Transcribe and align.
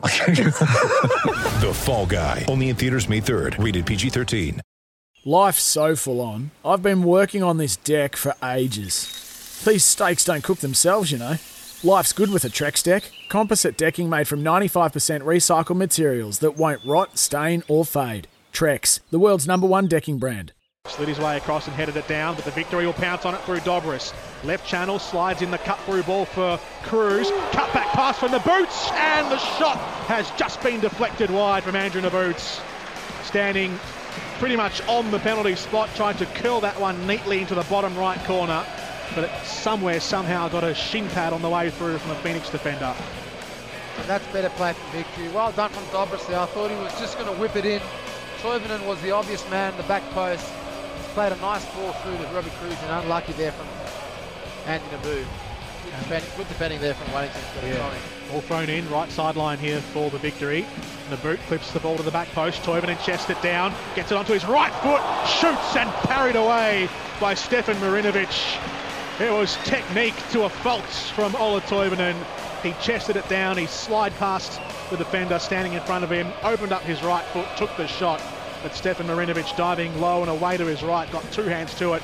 The 1.60 1.72
Fall 1.74 2.06
Guy. 2.06 2.46
Only 2.48 2.70
in 2.70 2.76
theaters 2.76 3.08
May 3.08 3.20
3rd. 3.20 3.62
Rated 3.62 3.84
PG-13. 3.86 4.60
Life's 5.26 5.62
so 5.62 5.94
full 5.94 6.22
on. 6.22 6.50
I've 6.64 6.82
been 6.82 7.02
working 7.02 7.42
on 7.42 7.58
this 7.58 7.76
deck 7.76 8.16
for 8.16 8.34
ages. 8.42 9.62
These 9.66 9.84
steaks 9.84 10.24
don't 10.24 10.42
cook 10.42 10.60
themselves, 10.60 11.12
you 11.12 11.18
know. 11.18 11.36
Life's 11.84 12.14
good 12.14 12.30
with 12.30 12.44
a 12.46 12.48
Trex 12.48 12.82
deck. 12.82 13.10
Composite 13.28 13.76
decking 13.76 14.08
made 14.08 14.26
from 14.26 14.42
95% 14.42 15.20
recycled 15.20 15.76
materials 15.76 16.38
that 16.38 16.56
won't 16.56 16.80
rot, 16.86 17.18
stain, 17.18 17.62
or 17.68 17.84
fade. 17.84 18.26
Trex, 18.54 19.00
the 19.10 19.18
world's 19.18 19.46
number 19.46 19.66
one 19.66 19.86
decking 19.86 20.18
brand. 20.18 20.52
Slid 20.90 21.08
his 21.08 21.20
way 21.20 21.36
across 21.36 21.68
and 21.68 21.76
headed 21.76 21.96
it 21.96 22.08
down, 22.08 22.34
but 22.34 22.44
the 22.44 22.50
victory 22.50 22.84
will 22.84 22.92
pounce 22.92 23.24
on 23.24 23.34
it 23.34 23.40
through 23.42 23.60
Dobras. 23.60 24.12
Left 24.42 24.66
channel 24.66 24.98
slides 24.98 25.40
in 25.40 25.50
the 25.50 25.58
cut 25.58 25.78
through 25.80 26.02
ball 26.02 26.24
for 26.24 26.58
Kruse. 26.82 27.30
Cut 27.52 27.72
back 27.72 27.86
pass 27.92 28.18
from 28.18 28.32
the 28.32 28.40
boots, 28.40 28.90
and 28.92 29.30
the 29.30 29.38
shot 29.38 29.76
has 30.08 30.30
just 30.32 30.60
been 30.62 30.80
deflected 30.80 31.30
wide 31.30 31.62
from 31.62 31.76
Andrew 31.76 32.02
Nabbout. 32.02 32.40
Standing 33.22 33.78
pretty 34.40 34.56
much 34.56 34.82
on 34.88 35.10
the 35.12 35.20
penalty 35.20 35.54
spot, 35.54 35.88
trying 35.94 36.16
to 36.16 36.26
curl 36.26 36.60
that 36.60 36.80
one 36.80 37.06
neatly 37.06 37.40
into 37.40 37.54
the 37.54 37.62
bottom 37.64 37.96
right 37.96 38.18
corner, 38.24 38.64
but 39.14 39.24
it 39.24 39.30
somewhere 39.44 40.00
somehow 40.00 40.48
got 40.48 40.64
a 40.64 40.74
shin 40.74 41.08
pad 41.10 41.32
on 41.32 41.40
the 41.40 41.48
way 41.48 41.70
through 41.70 41.98
from 41.98 42.10
a 42.10 42.16
Phoenix 42.16 42.50
defender. 42.50 42.94
That's 44.06 44.26
better 44.32 44.50
play 44.50 44.72
for 44.72 44.96
victory. 44.96 45.28
Well 45.28 45.52
done 45.52 45.70
from 45.70 45.84
Dobras 45.84 46.26
there. 46.26 46.40
I 46.40 46.46
thought 46.46 46.70
he 46.70 46.76
was 46.76 46.98
just 46.98 47.16
going 47.16 47.32
to 47.32 47.40
whip 47.40 47.54
it 47.54 47.64
in. 47.64 47.80
Toivonen 48.40 48.86
was 48.86 49.00
the 49.02 49.12
obvious 49.12 49.48
man 49.50 49.76
the 49.76 49.82
back 49.84 50.02
post. 50.10 50.50
He's 51.00 51.08
played 51.14 51.32
a 51.32 51.36
nice 51.36 51.64
ball 51.74 51.92
through 51.92 52.18
to 52.18 52.24
Robbie 52.34 52.50
Kruse 52.60 52.78
and 52.82 53.02
unlucky 53.02 53.32
there 53.32 53.52
from 53.52 53.66
Andy 54.66 54.84
Nabbout. 54.92 55.26
Good 55.82 55.90
defending, 55.98 56.30
good 56.36 56.48
defending 56.48 56.80
there 56.80 56.94
from 56.94 57.12
Wellington. 57.12 57.40
Going. 57.62 58.00
All 58.32 58.40
thrown 58.42 58.68
in, 58.68 58.88
right 58.90 59.10
sideline 59.10 59.58
here 59.58 59.80
for 59.80 60.10
the 60.10 60.18
victory. 60.18 60.66
The 61.08 61.16
boot 61.16 61.40
clips 61.48 61.72
the 61.72 61.80
ball 61.80 61.96
to 61.96 62.02
the 62.02 62.10
back 62.10 62.28
post. 62.28 62.62
Toivonen 62.62 63.02
chests 63.02 63.30
it 63.30 63.40
down, 63.40 63.72
gets 63.96 64.12
it 64.12 64.16
onto 64.16 64.34
his 64.34 64.44
right 64.44 64.72
foot, 64.82 65.00
shoots 65.26 65.74
and 65.74 65.90
parried 66.06 66.36
away 66.36 66.88
by 67.18 67.32
Stefan 67.32 67.76
Marinovic. 67.76 68.58
It 69.20 69.32
was 69.32 69.56
technique 69.64 70.14
to 70.32 70.44
a 70.44 70.48
fault 70.50 70.84
from 70.84 71.34
Ola 71.36 71.62
Toivonen. 71.62 72.16
He 72.62 72.72
chested 72.82 73.16
it 73.16 73.28
down, 73.30 73.56
he 73.56 73.66
slide 73.66 74.12
past 74.16 74.60
the 74.90 74.98
defender 74.98 75.38
standing 75.38 75.72
in 75.72 75.82
front 75.82 76.04
of 76.04 76.10
him, 76.10 76.30
opened 76.42 76.72
up 76.72 76.82
his 76.82 77.02
right 77.02 77.24
foot, 77.26 77.46
took 77.56 77.74
the 77.78 77.86
shot. 77.86 78.22
But 78.62 78.74
Stefan 78.74 79.06
Marinovic 79.06 79.56
diving 79.56 79.98
low 80.00 80.20
and 80.20 80.30
away 80.30 80.56
to 80.56 80.66
his 80.66 80.82
right, 80.82 81.10
got 81.10 81.30
two 81.32 81.44
hands 81.44 81.74
to 81.78 81.94
it. 81.94 82.02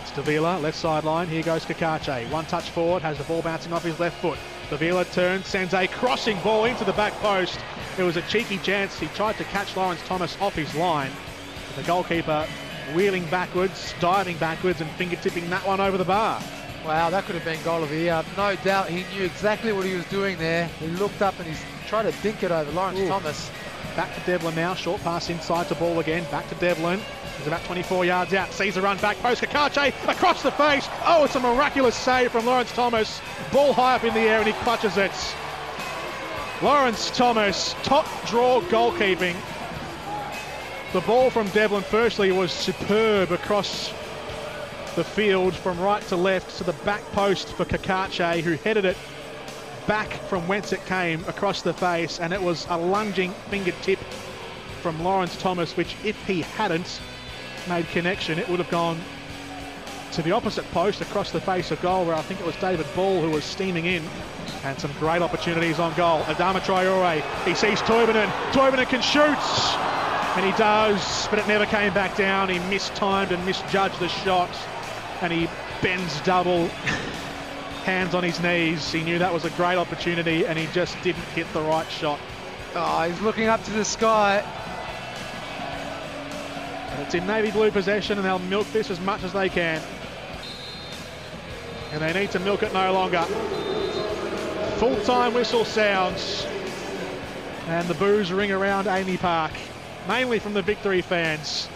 It's 0.00 0.10
Davila, 0.10 0.58
left 0.58 0.76
sideline. 0.76 1.28
Here 1.28 1.42
goes 1.42 1.64
Kakache. 1.64 2.28
One 2.30 2.44
touch 2.46 2.70
forward, 2.70 3.02
has 3.02 3.18
the 3.18 3.24
ball 3.24 3.42
bouncing 3.42 3.72
off 3.72 3.84
his 3.84 4.00
left 4.00 4.20
foot. 4.20 4.38
Davila 4.68 5.04
turns, 5.04 5.46
sends 5.46 5.74
a 5.74 5.86
crossing 5.86 6.40
ball 6.40 6.64
into 6.64 6.84
the 6.84 6.92
back 6.94 7.12
post. 7.20 7.58
It 7.98 8.02
was 8.02 8.16
a 8.16 8.22
cheeky 8.22 8.58
chance. 8.58 8.98
He 8.98 9.06
tried 9.08 9.36
to 9.36 9.44
catch 9.44 9.76
Lawrence 9.76 10.00
Thomas 10.06 10.36
off 10.40 10.56
his 10.56 10.74
line. 10.74 11.12
But 11.68 11.82
the 11.82 11.86
goalkeeper 11.86 12.48
wheeling 12.94 13.24
backwards, 13.26 13.94
diving 14.00 14.36
backwards, 14.38 14.80
and 14.80 14.90
fingertipping 14.92 15.48
that 15.50 15.64
one 15.66 15.80
over 15.80 15.96
the 15.96 16.04
bar. 16.04 16.42
Wow, 16.84 17.10
that 17.10 17.24
could 17.26 17.36
have 17.36 17.44
been 17.44 17.62
goal 17.62 17.84
of 17.84 17.90
the 17.90 17.96
year. 17.96 18.24
No 18.36 18.56
doubt 18.56 18.88
he 18.88 19.04
knew 19.14 19.24
exactly 19.24 19.72
what 19.72 19.86
he 19.86 19.94
was 19.94 20.04
doing 20.06 20.36
there. 20.38 20.66
He 20.80 20.88
looked 20.88 21.22
up 21.22 21.38
and 21.38 21.46
he's 21.46 21.62
tried 21.86 22.10
to 22.10 22.22
dink 22.22 22.42
it 22.42 22.50
over 22.50 22.70
Lawrence 22.72 22.98
Ooh. 22.98 23.08
Thomas. 23.08 23.50
Back 23.96 24.14
to 24.14 24.20
Devlin 24.22 24.54
now. 24.54 24.74
Short 24.74 25.02
pass 25.02 25.28
inside 25.28 25.68
to 25.68 25.74
ball 25.74 26.00
again. 26.00 26.24
Back 26.30 26.48
to 26.48 26.54
Devlin. 26.54 27.00
He's 27.36 27.46
about 27.46 27.62
24 27.64 28.04
yards 28.04 28.32
out. 28.32 28.52
Sees 28.52 28.76
a 28.76 28.82
run 28.82 28.96
back 28.98 29.18
post. 29.18 29.42
Kakache 29.42 29.92
across 30.08 30.42
the 30.42 30.50
face. 30.52 30.88
Oh, 31.04 31.24
it's 31.24 31.34
a 31.34 31.40
miraculous 31.40 31.94
save 31.94 32.32
from 32.32 32.46
Lawrence 32.46 32.72
Thomas. 32.72 33.20
Ball 33.52 33.72
high 33.74 33.96
up 33.96 34.04
in 34.04 34.14
the 34.14 34.20
air 34.20 34.38
and 34.38 34.46
he 34.46 34.54
clutches 34.64 34.96
it. 34.96 35.12
Lawrence 36.62 37.10
Thomas, 37.10 37.74
top 37.82 38.06
draw 38.26 38.60
goalkeeping. 38.62 39.36
The 40.92 41.00
ball 41.02 41.28
from 41.28 41.48
Devlin 41.48 41.82
firstly 41.82 42.32
was 42.32 42.52
superb 42.52 43.30
across 43.30 43.92
the 44.94 45.04
field 45.04 45.54
from 45.54 45.80
right 45.80 46.02
to 46.04 46.16
left 46.16 46.58
to 46.58 46.64
the 46.64 46.74
back 46.84 47.02
post 47.12 47.48
for 47.48 47.64
Kakache, 47.64 48.42
who 48.42 48.52
headed 48.52 48.84
it 48.84 48.96
back 49.86 50.12
from 50.12 50.46
whence 50.48 50.72
it 50.72 50.84
came 50.86 51.24
across 51.26 51.62
the 51.62 51.72
face, 51.72 52.20
and 52.20 52.32
it 52.32 52.42
was 52.42 52.66
a 52.70 52.76
lunging 52.76 53.32
fingertip 53.50 53.98
from 54.80 55.02
Lawrence 55.02 55.36
Thomas, 55.36 55.76
which 55.76 55.96
if 56.04 56.16
he 56.26 56.42
hadn't 56.42 57.00
made 57.68 57.86
connection, 57.88 58.38
it 58.38 58.48
would 58.48 58.58
have 58.58 58.70
gone 58.70 59.00
to 60.12 60.22
the 60.22 60.32
opposite 60.32 60.70
post 60.72 61.00
across 61.00 61.30
the 61.30 61.40
face 61.40 61.70
of 61.70 61.80
goal, 61.80 62.04
where 62.04 62.14
I 62.14 62.22
think 62.22 62.40
it 62.40 62.46
was 62.46 62.56
David 62.56 62.86
Ball 62.94 63.20
who 63.20 63.30
was 63.30 63.44
steaming 63.44 63.86
in, 63.86 64.02
and 64.64 64.78
some 64.78 64.92
great 64.98 65.22
opportunities 65.22 65.78
on 65.78 65.94
goal. 65.94 66.20
Adama 66.22 66.60
Traore, 66.60 67.22
he 67.44 67.54
sees 67.54 67.80
Toivonen, 67.80 68.28
Toivonen 68.52 68.88
can 68.88 69.00
shoot, 69.00 69.38
and 70.36 70.44
he 70.44 70.52
does, 70.58 71.28
but 71.28 71.38
it 71.38 71.46
never 71.48 71.66
came 71.66 71.92
back 71.94 72.16
down. 72.16 72.48
He 72.48 72.58
mistimed 72.70 73.32
and 73.32 73.44
misjudged 73.46 73.98
the 73.98 74.08
shot, 74.08 74.50
and 75.20 75.32
he 75.32 75.48
bends 75.82 76.20
double. 76.22 76.70
hands 77.84 78.14
on 78.14 78.22
his 78.22 78.40
knees. 78.40 78.92
He 78.92 79.02
knew 79.02 79.18
that 79.18 79.32
was 79.32 79.44
a 79.44 79.50
great 79.50 79.76
opportunity 79.76 80.46
and 80.46 80.58
he 80.58 80.66
just 80.72 81.00
didn't 81.02 81.24
hit 81.34 81.52
the 81.52 81.60
right 81.60 81.90
shot. 81.90 82.18
Oh, 82.74 83.02
he's 83.02 83.20
looking 83.20 83.48
up 83.48 83.62
to 83.64 83.70
the 83.72 83.84
sky. 83.84 84.38
And 86.90 87.02
it's 87.02 87.14
in 87.14 87.26
navy 87.26 87.50
blue 87.50 87.70
possession 87.70 88.18
and 88.18 88.26
they'll 88.26 88.38
milk 88.38 88.70
this 88.72 88.90
as 88.90 89.00
much 89.00 89.22
as 89.24 89.32
they 89.32 89.48
can. 89.48 89.82
And 91.92 92.00
they 92.00 92.12
need 92.12 92.30
to 92.30 92.38
milk 92.38 92.62
it 92.62 92.72
no 92.72 92.92
longer. 92.92 93.22
Full-time 94.78 95.34
whistle 95.34 95.64
sounds. 95.64 96.46
And 97.66 97.86
the 97.88 97.94
boos 97.94 98.32
ring 98.32 98.50
around 98.50 98.86
AAMI 98.86 99.18
Park, 99.18 99.52
mainly 100.08 100.38
from 100.38 100.54
the 100.54 100.62
victory 100.62 101.02
fans. 101.02 101.68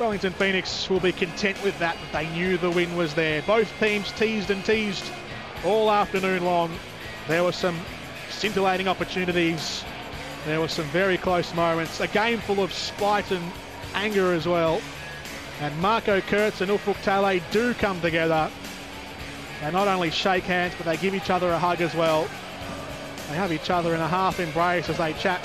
Wellington 0.00 0.32
Phoenix 0.32 0.88
will 0.88 1.00
be 1.00 1.10
content 1.12 1.60
with 1.64 1.76
that, 1.80 1.96
they 2.12 2.28
knew 2.28 2.56
the 2.56 2.70
win 2.70 2.96
was 2.96 3.14
there. 3.14 3.42
Both 3.42 3.68
teams 3.80 4.12
teased 4.12 4.50
and 4.50 4.64
teased 4.64 5.04
all 5.64 5.90
afternoon 5.90 6.44
long. 6.44 6.70
There 7.26 7.42
were 7.42 7.52
some 7.52 7.78
scintillating 8.30 8.86
opportunities. 8.86 9.84
There 10.46 10.60
were 10.60 10.68
some 10.68 10.84
very 10.86 11.18
close 11.18 11.52
moments. 11.52 12.00
A 12.00 12.06
game 12.06 12.38
full 12.38 12.62
of 12.62 12.72
spite 12.72 13.30
and 13.32 13.52
anger 13.94 14.32
as 14.32 14.46
well. 14.46 14.80
And 15.60 15.76
Marco 15.80 16.20
Kurz 16.20 16.60
and 16.60 16.70
Ufuk 16.70 16.94
Talay 17.02 17.42
do 17.50 17.74
come 17.74 18.00
together. 18.00 18.50
They 19.60 19.72
not 19.72 19.88
only 19.88 20.10
shake 20.10 20.44
hands, 20.44 20.74
but 20.76 20.86
they 20.86 20.96
give 20.96 21.14
each 21.14 21.30
other 21.30 21.50
a 21.50 21.58
hug 21.58 21.80
as 21.80 21.94
well. 21.96 22.28
They 23.28 23.34
have 23.34 23.52
each 23.52 23.68
other 23.68 23.94
in 23.94 24.00
a 24.00 24.08
half 24.08 24.38
embrace 24.38 24.88
as 24.88 24.98
they 24.98 25.12
chat 25.14 25.44